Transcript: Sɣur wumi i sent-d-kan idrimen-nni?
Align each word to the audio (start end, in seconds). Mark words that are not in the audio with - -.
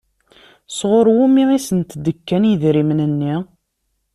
Sɣur 0.77 1.05
wumi 1.15 1.43
i 1.57 1.59
sent-d-kan 1.67 2.43
idrimen-nni? 2.51 3.35